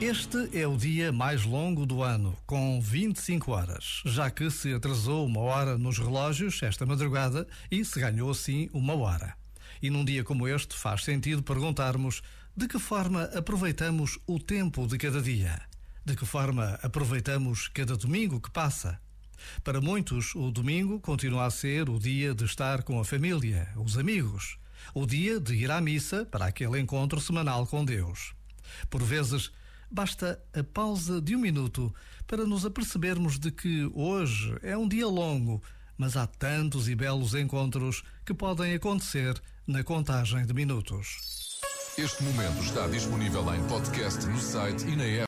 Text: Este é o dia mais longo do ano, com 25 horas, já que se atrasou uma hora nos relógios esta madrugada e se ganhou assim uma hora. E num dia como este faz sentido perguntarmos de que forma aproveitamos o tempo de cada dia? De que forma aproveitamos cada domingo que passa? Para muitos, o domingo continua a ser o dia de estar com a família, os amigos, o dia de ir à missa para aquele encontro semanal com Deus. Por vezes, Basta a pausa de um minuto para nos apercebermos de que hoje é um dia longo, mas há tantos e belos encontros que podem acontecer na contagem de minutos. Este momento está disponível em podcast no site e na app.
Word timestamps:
Este 0.00 0.48
é 0.58 0.66
o 0.66 0.78
dia 0.78 1.12
mais 1.12 1.44
longo 1.44 1.84
do 1.84 2.02
ano, 2.02 2.34
com 2.46 2.80
25 2.80 3.52
horas, 3.52 4.00
já 4.06 4.30
que 4.30 4.50
se 4.50 4.72
atrasou 4.72 5.26
uma 5.26 5.40
hora 5.40 5.76
nos 5.76 5.98
relógios 5.98 6.62
esta 6.62 6.86
madrugada 6.86 7.46
e 7.70 7.84
se 7.84 8.00
ganhou 8.00 8.30
assim 8.30 8.70
uma 8.72 8.94
hora. 8.94 9.36
E 9.82 9.90
num 9.90 10.02
dia 10.02 10.24
como 10.24 10.48
este 10.48 10.74
faz 10.74 11.04
sentido 11.04 11.42
perguntarmos 11.42 12.22
de 12.56 12.66
que 12.66 12.78
forma 12.78 13.24
aproveitamos 13.24 14.18
o 14.26 14.38
tempo 14.40 14.86
de 14.86 14.96
cada 14.96 15.20
dia? 15.20 15.60
De 16.02 16.16
que 16.16 16.24
forma 16.24 16.78
aproveitamos 16.82 17.68
cada 17.68 17.94
domingo 17.94 18.40
que 18.40 18.50
passa? 18.50 18.98
Para 19.62 19.82
muitos, 19.82 20.34
o 20.34 20.50
domingo 20.50 20.98
continua 20.98 21.44
a 21.44 21.50
ser 21.50 21.90
o 21.90 21.98
dia 21.98 22.34
de 22.34 22.46
estar 22.46 22.84
com 22.84 22.98
a 22.98 23.04
família, 23.04 23.68
os 23.76 23.98
amigos, 23.98 24.56
o 24.94 25.04
dia 25.04 25.38
de 25.38 25.54
ir 25.56 25.70
à 25.70 25.78
missa 25.78 26.24
para 26.24 26.46
aquele 26.46 26.80
encontro 26.80 27.20
semanal 27.20 27.66
com 27.66 27.84
Deus. 27.84 28.32
Por 28.88 29.02
vezes, 29.02 29.50
Basta 29.90 30.40
a 30.54 30.62
pausa 30.62 31.20
de 31.20 31.34
um 31.34 31.40
minuto 31.40 31.92
para 32.24 32.46
nos 32.46 32.64
apercebermos 32.64 33.40
de 33.40 33.50
que 33.50 33.90
hoje 33.92 34.56
é 34.62 34.76
um 34.76 34.86
dia 34.86 35.08
longo, 35.08 35.60
mas 35.98 36.16
há 36.16 36.28
tantos 36.28 36.88
e 36.88 36.94
belos 36.94 37.34
encontros 37.34 38.04
que 38.24 38.32
podem 38.32 38.72
acontecer 38.74 39.42
na 39.66 39.82
contagem 39.82 40.46
de 40.46 40.54
minutos. 40.54 41.58
Este 41.98 42.22
momento 42.22 42.62
está 42.62 42.86
disponível 42.86 43.42
em 43.52 43.66
podcast 43.66 44.24
no 44.26 44.38
site 44.38 44.86
e 44.86 44.94
na 44.94 45.04
app. 45.04 45.18